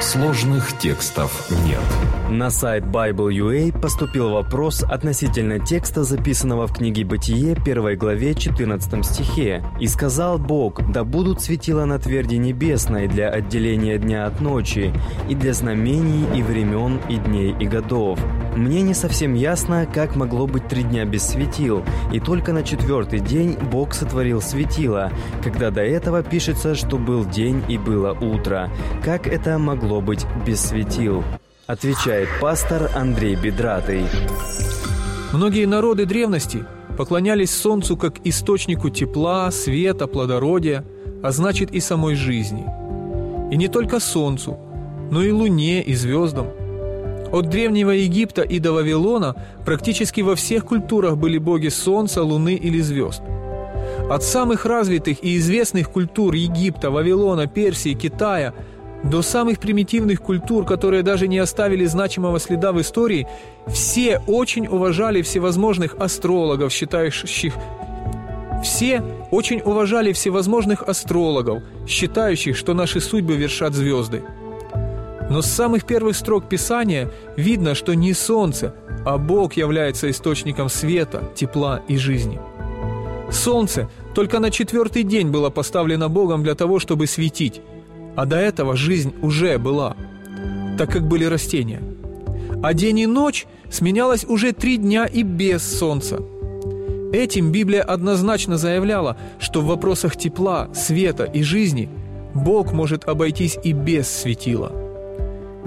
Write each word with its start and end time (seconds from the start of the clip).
Сложных 0.00 0.78
текстов 0.78 1.50
нет. 1.66 1.80
На 2.30 2.50
сайт 2.50 2.84
Bible.ua 2.84 3.76
поступил 3.76 4.30
вопрос 4.30 4.84
относительно 4.84 5.58
текста, 5.58 6.04
записанного 6.04 6.68
в 6.68 6.72
книге 6.72 7.04
«Бытие» 7.04 7.54
1 7.54 7.98
главе 7.98 8.34
14 8.34 9.04
стихе. 9.04 9.64
«И 9.80 9.88
сказал 9.88 10.38
Бог, 10.38 10.88
да 10.92 11.02
будут 11.02 11.42
светила 11.42 11.84
на 11.84 11.98
тверди 11.98 12.36
небесной 12.36 13.08
для 13.08 13.28
отделения 13.28 13.98
дня 13.98 14.26
от 14.26 14.40
ночи, 14.40 14.92
и 15.28 15.34
для 15.34 15.52
знамений 15.52 16.26
и 16.38 16.42
времен, 16.42 17.00
и 17.08 17.16
дней, 17.16 17.56
и 17.58 17.66
годов». 17.66 18.20
Мне 18.58 18.82
не 18.82 18.92
совсем 18.92 19.34
ясно, 19.34 19.86
как 19.86 20.16
могло 20.16 20.48
быть 20.48 20.66
три 20.66 20.82
дня 20.82 21.04
без 21.04 21.22
светил, 21.22 21.84
и 22.12 22.18
только 22.18 22.52
на 22.52 22.64
четвертый 22.64 23.20
день 23.20 23.56
Бог 23.70 23.94
сотворил 23.94 24.42
светила, 24.42 25.12
когда 25.44 25.70
до 25.70 25.82
этого 25.82 26.24
пишется, 26.24 26.74
что 26.74 26.98
был 26.98 27.24
день 27.24 27.62
и 27.68 27.78
было 27.78 28.12
утро. 28.12 28.68
Как 29.04 29.28
это 29.28 29.58
могло 29.88 30.00
быть 30.02 30.26
без 30.46 30.60
светил? 30.60 31.24
Отвечает 31.66 32.28
пастор 32.42 32.90
Андрей 32.94 33.36
Бедратый. 33.36 34.04
Многие 35.32 35.64
народы 35.64 36.04
древности 36.04 36.64
поклонялись 36.98 37.50
Солнцу 37.50 37.96
как 37.96 38.16
источнику 38.24 38.90
тепла, 38.90 39.50
света, 39.50 40.06
плодородия, 40.06 40.84
а 41.22 41.32
значит 41.32 41.70
и 41.70 41.80
самой 41.80 42.16
жизни. 42.16 42.66
И 43.50 43.56
не 43.56 43.68
только 43.68 43.98
Солнцу, 43.98 44.58
но 45.10 45.22
и 45.22 45.30
Луне 45.30 45.82
и 45.82 45.94
звездам. 45.94 46.48
От 47.32 47.48
Древнего 47.48 47.92
Египта 47.92 48.42
и 48.42 48.58
до 48.58 48.72
Вавилона 48.72 49.36
практически 49.64 50.20
во 50.20 50.34
всех 50.34 50.66
культурах 50.66 51.16
были 51.16 51.38
боги 51.38 51.68
Солнца, 51.68 52.22
Луны 52.22 52.54
или 52.54 52.80
звезд. 52.80 53.22
От 54.10 54.22
самых 54.22 54.66
развитых 54.66 55.24
и 55.24 55.38
известных 55.38 55.90
культур 55.90 56.34
Египта, 56.34 56.90
Вавилона, 56.90 57.46
Персии, 57.46 57.94
Китая– 57.94 58.52
до 59.04 59.22
самых 59.22 59.58
примитивных 59.58 60.20
культур, 60.20 60.64
которые 60.64 61.02
даже 61.02 61.28
не 61.28 61.38
оставили 61.38 61.84
значимого 61.84 62.40
следа 62.40 62.72
в 62.72 62.80
истории, 62.80 63.26
все 63.68 64.20
очень 64.26 64.66
уважали 64.66 65.22
всевозможных 65.22 65.96
астрологов, 65.98 66.72
считающих 66.72 67.54
все 68.62 69.02
очень 69.30 69.60
уважали 69.60 70.12
всевозможных 70.12 70.82
астрологов, 70.82 71.62
считающих, 71.86 72.56
что 72.56 72.74
наши 72.74 73.00
судьбы 73.00 73.36
вершат 73.36 73.74
звезды. 73.74 74.24
Но 75.30 75.42
с 75.42 75.46
самых 75.46 75.84
первых 75.84 76.16
строк 76.16 76.48
Писания 76.48 77.10
видно, 77.36 77.74
что 77.74 77.94
не 77.94 78.14
Солнце, 78.14 78.74
а 79.04 79.18
Бог 79.18 79.54
является 79.54 80.10
источником 80.10 80.68
света, 80.68 81.22
тепла 81.34 81.82
и 81.86 81.96
жизни. 81.96 82.40
Солнце 83.30 83.88
только 84.14 84.38
на 84.40 84.50
четвертый 84.50 85.02
день 85.02 85.28
было 85.28 85.50
поставлено 85.50 86.08
Богом 86.08 86.42
для 86.42 86.54
того, 86.54 86.78
чтобы 86.78 87.06
светить, 87.06 87.60
а 88.18 88.26
до 88.26 88.34
этого 88.34 88.74
жизнь 88.74 89.14
уже 89.22 89.58
была, 89.58 89.94
так 90.76 90.90
как 90.90 91.06
были 91.06 91.24
растения. 91.24 91.80
А 92.64 92.74
день 92.74 92.98
и 92.98 93.06
ночь 93.06 93.46
сменялась 93.70 94.24
уже 94.24 94.50
три 94.50 94.76
дня 94.76 95.06
и 95.06 95.22
без 95.22 95.62
солнца. 95.62 96.20
Этим 97.12 97.52
Библия 97.52 97.80
однозначно 97.80 98.58
заявляла, 98.58 99.16
что 99.38 99.60
в 99.60 99.66
вопросах 99.66 100.16
тепла, 100.16 100.68
света 100.74 101.26
и 101.26 101.44
жизни 101.44 101.88
Бог 102.34 102.72
может 102.72 103.08
обойтись 103.08 103.56
и 103.62 103.72
без 103.72 104.08
светила. 104.08 104.72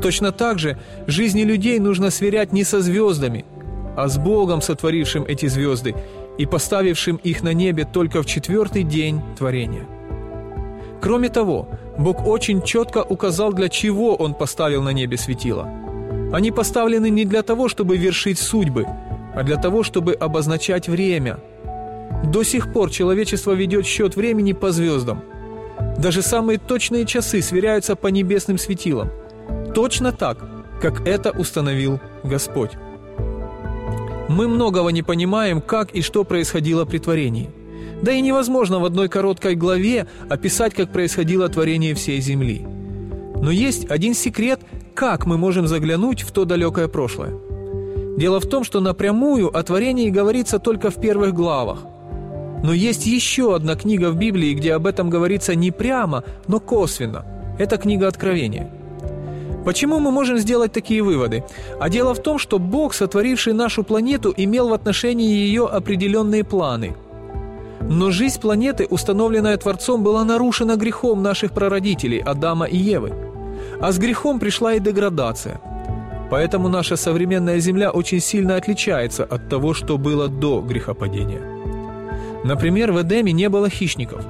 Точно 0.00 0.32
так 0.32 0.58
же 0.58 0.78
жизни 1.06 1.42
людей 1.42 1.78
нужно 1.78 2.10
сверять 2.10 2.54
не 2.54 2.64
со 2.64 2.80
звездами, 2.80 3.44
а 3.94 4.08
с 4.08 4.16
Богом, 4.16 4.62
сотворившим 4.62 5.26
эти 5.28 5.48
звезды 5.48 5.94
и 6.38 6.46
поставившим 6.46 7.16
их 7.16 7.42
на 7.42 7.52
небе 7.52 7.84
только 7.84 8.22
в 8.22 8.26
четвертый 8.26 8.84
день 8.84 9.20
творения. 9.36 9.84
Кроме 11.02 11.28
того, 11.28 11.68
Бог 11.98 12.26
очень 12.26 12.62
четко 12.62 13.02
указал, 13.02 13.52
для 13.52 13.68
чего 13.68 14.14
Он 14.14 14.34
поставил 14.34 14.82
на 14.82 14.90
небе 14.90 15.16
светила. 15.16 15.68
Они 16.32 16.50
поставлены 16.50 17.10
не 17.10 17.24
для 17.24 17.42
того, 17.42 17.68
чтобы 17.68 17.96
вершить 17.96 18.38
судьбы, 18.38 18.86
а 19.34 19.42
для 19.42 19.56
того, 19.56 19.82
чтобы 19.82 20.12
обозначать 20.12 20.88
время. 20.88 21.38
До 22.24 22.42
сих 22.44 22.72
пор 22.72 22.90
человечество 22.90 23.52
ведет 23.52 23.86
счет 23.86 24.16
времени 24.16 24.52
по 24.52 24.70
звездам. 24.70 25.22
Даже 25.98 26.22
самые 26.22 26.58
точные 26.58 27.04
часы 27.04 27.42
сверяются 27.42 27.96
по 27.96 28.08
небесным 28.08 28.58
светилам. 28.58 29.10
Точно 29.74 30.12
так, 30.12 30.38
как 30.80 31.06
это 31.06 31.30
установил 31.30 32.00
Господь. 32.22 32.72
Мы 34.28 34.46
многого 34.46 34.90
не 34.90 35.02
понимаем, 35.02 35.60
как 35.60 35.92
и 35.92 36.02
что 36.02 36.24
происходило 36.24 36.84
при 36.84 36.98
творении. 36.98 37.50
Да 38.02 38.12
и 38.12 38.20
невозможно 38.20 38.78
в 38.78 38.84
одной 38.84 39.08
короткой 39.08 39.54
главе 39.54 40.06
описать, 40.28 40.74
как 40.74 40.90
происходило 40.90 41.48
творение 41.48 41.94
всей 41.94 42.20
Земли. 42.20 42.64
Но 43.40 43.50
есть 43.50 43.90
один 43.90 44.14
секрет, 44.14 44.60
как 44.94 45.26
мы 45.26 45.36
можем 45.36 45.66
заглянуть 45.66 46.22
в 46.22 46.32
то 46.32 46.44
далекое 46.44 46.88
прошлое. 46.88 47.34
Дело 48.16 48.40
в 48.40 48.46
том, 48.46 48.64
что 48.64 48.80
напрямую 48.80 49.56
о 49.56 49.62
творении 49.62 50.10
говорится 50.10 50.58
только 50.58 50.90
в 50.90 51.00
первых 51.00 51.34
главах. 51.34 51.78
Но 52.64 52.72
есть 52.72 53.06
еще 53.06 53.54
одна 53.54 53.76
книга 53.76 54.10
в 54.10 54.16
Библии, 54.16 54.54
где 54.54 54.74
об 54.74 54.86
этом 54.86 55.10
говорится 55.10 55.54
не 55.54 55.70
прямо, 55.70 56.24
но 56.48 56.58
косвенно. 56.58 57.24
Это 57.58 57.76
книга 57.76 58.08
Откровения. 58.08 58.70
Почему 59.64 60.00
мы 60.00 60.10
можем 60.10 60.38
сделать 60.38 60.72
такие 60.72 61.02
выводы? 61.02 61.44
А 61.78 61.88
дело 61.88 62.14
в 62.14 62.22
том, 62.22 62.38
что 62.38 62.58
Бог, 62.58 62.94
сотворивший 62.94 63.52
нашу 63.52 63.84
планету, 63.84 64.32
имел 64.36 64.68
в 64.68 64.72
отношении 64.72 65.30
ее 65.30 65.66
определенные 65.66 66.42
планы– 66.44 66.96
но 67.88 68.10
жизнь 68.10 68.40
планеты, 68.40 68.86
установленная 68.88 69.56
Творцом, 69.56 70.02
была 70.02 70.24
нарушена 70.24 70.76
грехом 70.76 71.22
наших 71.22 71.52
прародителей 71.52 72.18
Адама 72.18 72.66
и 72.66 72.76
Евы. 72.76 73.12
А 73.80 73.92
с 73.92 73.98
грехом 73.98 74.38
пришла 74.38 74.74
и 74.74 74.80
деградация. 74.80 75.60
Поэтому 76.30 76.68
наша 76.68 76.96
современная 76.96 77.58
Земля 77.58 77.90
очень 77.90 78.20
сильно 78.20 78.56
отличается 78.56 79.24
от 79.24 79.48
того, 79.48 79.72
что 79.72 79.96
было 79.96 80.28
до 80.28 80.60
грехопадения. 80.60 81.40
Например, 82.44 82.92
в 82.92 83.00
Эдеме 83.00 83.32
не 83.32 83.48
было 83.48 83.70
хищников. 83.70 84.22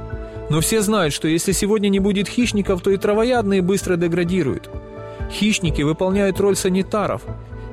Но 0.51 0.61
все 0.61 0.81
знают, 0.81 1.13
что 1.13 1.27
если 1.27 1.53
сегодня 1.53 1.89
не 1.89 1.99
будет 1.99 2.29
хищников, 2.29 2.81
то 2.81 2.91
и 2.91 2.97
травоядные 2.97 3.61
быстро 3.61 3.97
деградируют. 3.97 4.71
Хищники 5.31 5.83
выполняют 5.83 6.41
роль 6.41 6.57
санитаров. 6.57 7.23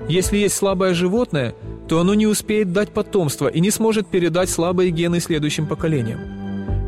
Если 0.10 0.38
есть 0.38 0.56
слабое 0.56 0.94
животное, 0.94 1.56
то 1.88 2.00
оно 2.00 2.14
не 2.14 2.28
успеет 2.28 2.72
дать 2.72 2.90
потомство 2.90 3.48
и 3.48 3.60
не 3.60 3.72
сможет 3.72 4.08
передать 4.08 4.50
слабые 4.50 4.92
гены 4.92 5.20
следующим 5.20 5.68
поколениям. 5.68 6.20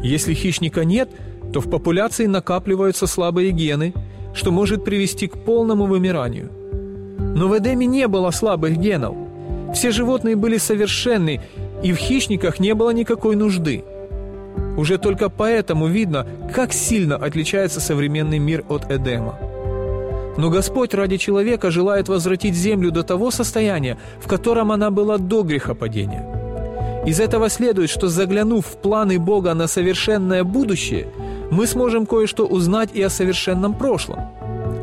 Если 0.04 0.34
хищника 0.34 0.86
нет, 0.86 1.10
то 1.54 1.62
в 1.62 1.70
популяции 1.70 2.26
накапливаются 2.26 3.08
слабые 3.08 3.52
гены, 3.52 3.94
что 4.34 4.52
может 4.52 4.84
привести 4.84 5.28
к 5.28 5.38
полному 5.38 5.86
вымиранию. 5.86 6.52
Но 7.36 7.48
в 7.48 7.58
Эдеме 7.58 7.86
не 7.86 8.08
было 8.08 8.32
слабых 8.32 8.78
генов. 8.78 9.16
Все 9.74 9.92
животные 9.92 10.36
были 10.36 10.58
совершенны, 10.58 11.42
и 11.84 11.94
в 11.94 11.98
хищниках 11.98 12.60
не 12.60 12.74
было 12.74 12.92
никакой 12.92 13.36
нужды. 13.36 13.84
Уже 14.78 14.98
только 14.98 15.30
поэтому 15.30 15.88
видно, 15.88 16.26
как 16.54 16.74
сильно 16.74 17.16
отличается 17.16 17.80
современный 17.80 18.40
мир 18.40 18.64
от 18.70 18.92
Эдема. 18.92 19.38
Но 20.38 20.50
Господь 20.50 20.94
ради 20.94 21.18
человека 21.18 21.72
желает 21.72 22.10
возвратить 22.10 22.56
землю 22.56 22.92
до 22.92 23.04
того 23.04 23.32
состояния, 23.32 23.98
в 24.20 24.28
котором 24.28 24.72
она 24.72 24.92
была 24.92 25.18
до 25.18 25.42
грехопадения. 25.44 26.26
Из 27.08 27.20
этого 27.20 27.50
следует, 27.50 27.90
что 27.90 28.08
заглянув 28.08 28.66
в 28.66 28.78
планы 28.78 29.18
Бога 29.18 29.54
на 29.54 29.68
совершенное 29.68 30.44
будущее, 30.44 31.08
мы 31.52 31.66
сможем 31.66 32.06
кое-что 32.06 32.46
узнать 32.46 32.90
и 32.94 33.02
о 33.02 33.10
совершенном 33.10 33.74
прошлом. 33.74 34.20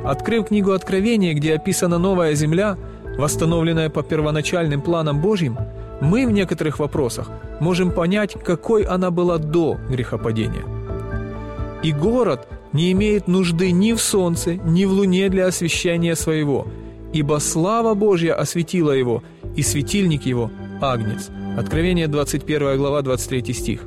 Открыв 0.05 0.49
книгу 0.49 0.73
Откровения, 0.73 1.35
где 1.35 1.55
описана 1.55 1.99
новая 1.99 2.35
земля, 2.35 2.77
восстановленная 3.19 3.91
по 3.91 4.03
первоначальным 4.03 4.81
планам 4.81 5.21
Божьим, 5.21 5.59
мы 6.01 6.27
в 6.27 6.31
некоторых 6.31 6.79
вопросах 6.79 7.31
можем 7.61 7.91
понять, 7.91 8.35
какой 8.43 8.83
она 8.83 9.11
была 9.11 9.39
до 9.39 9.77
грехопадения. 9.89 10.65
И 11.83 11.93
город, 11.93 12.49
не 12.75 12.93
имеет 12.93 13.29
нужды 13.29 13.71
ни 13.71 13.95
в 13.95 14.01
солнце, 14.03 14.57
ни 14.57 14.85
в 14.85 14.93
луне 14.93 15.31
для 15.31 15.47
освещения 15.47 16.15
своего, 16.17 16.67
ибо 17.15 17.39
слава 17.39 17.95
Божья 17.95 18.35
осветила 18.35 18.91
его, 18.91 19.23
и 19.57 19.63
светильник 19.63 20.27
его– 20.27 20.51
Агнец». 20.83 21.31
Откровение 21.57 22.09
21 22.09 22.77
глава 22.77 23.03
23 23.03 23.55
стих. 23.55 23.87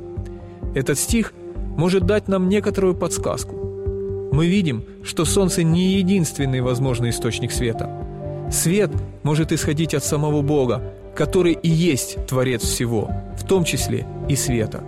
Этот 0.74 0.98
стих 0.98 1.34
может 1.76 2.06
дать 2.06 2.28
нам 2.28 2.48
некоторую 2.48 2.94
подсказку. 2.94 3.56
Мы 4.32 4.46
видим, 4.46 4.84
что 5.04 5.26
солнце 5.26 5.62
не 5.62 5.98
единственный 5.98 6.62
возможный 6.62 7.10
источник 7.10 7.52
света. 7.52 7.90
Свет 8.50 8.90
может 9.22 9.52
исходить 9.52 9.94
от 9.94 10.02
самого 10.02 10.40
Бога, 10.40 10.82
который 11.14 11.52
и 11.52 11.68
есть 11.68 12.16
Творец 12.26 12.62
всего, 12.62 13.10
в 13.38 13.46
том 13.46 13.64
числе 13.64 14.06
и 14.30 14.36
света. 14.36 14.82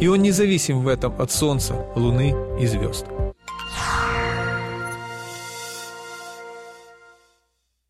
И 0.00 0.08
он 0.08 0.22
независим 0.22 0.80
в 0.80 0.88
этом 0.88 1.12
от 1.18 1.30
солнца, 1.30 1.74
луны 1.94 2.34
и 2.58 2.66
звезд. 2.66 3.04